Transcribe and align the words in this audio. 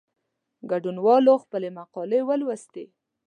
ګډونوالو 0.69 1.33
خپلي 1.43 1.69
مقالې 1.77 2.21
ولوستې. 2.25 2.85